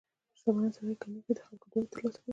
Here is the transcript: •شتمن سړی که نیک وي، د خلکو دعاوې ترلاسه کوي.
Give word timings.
•شتمن 0.37 0.67
سړی 0.75 0.93
که 1.01 1.05
نیک 1.11 1.25
وي، 1.27 1.33
د 1.37 1.39
خلکو 1.47 1.65
دعاوې 1.71 1.87
ترلاسه 1.93 2.19
کوي. 2.23 2.29